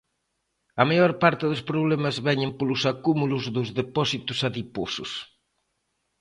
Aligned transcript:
A 0.81 0.83
maior 0.89 1.11
parte 1.23 1.43
dos 1.51 1.61
problemas 1.69 2.15
veñen 2.27 2.51
polos 2.59 2.81
acúmulos 2.93 3.43
dos 3.55 3.67
depósitos 3.79 4.39
adiposos. 4.49 5.11